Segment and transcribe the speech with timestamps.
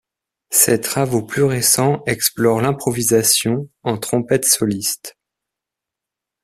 [0.49, 5.15] Ses travaux plus récents explorent l'improvisation en trompette soliste.